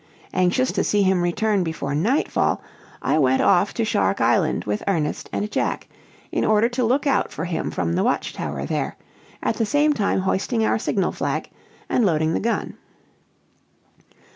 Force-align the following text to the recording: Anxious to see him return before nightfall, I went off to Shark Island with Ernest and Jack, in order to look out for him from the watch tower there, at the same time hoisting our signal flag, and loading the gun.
Anxious 0.33 0.71
to 0.71 0.83
see 0.83 1.03
him 1.03 1.21
return 1.21 1.63
before 1.63 1.93
nightfall, 1.93 2.59
I 3.03 3.19
went 3.19 3.39
off 3.43 3.71
to 3.75 3.85
Shark 3.85 4.19
Island 4.19 4.65
with 4.65 4.81
Ernest 4.87 5.29
and 5.31 5.51
Jack, 5.51 5.87
in 6.31 6.43
order 6.43 6.67
to 6.69 6.83
look 6.83 7.05
out 7.05 7.31
for 7.31 7.45
him 7.45 7.69
from 7.69 7.93
the 7.93 8.03
watch 8.03 8.33
tower 8.33 8.65
there, 8.65 8.97
at 9.43 9.57
the 9.57 9.63
same 9.67 9.93
time 9.93 10.21
hoisting 10.21 10.65
our 10.65 10.79
signal 10.79 11.11
flag, 11.11 11.51
and 11.87 12.03
loading 12.03 12.33
the 12.33 12.39
gun. 12.39 12.77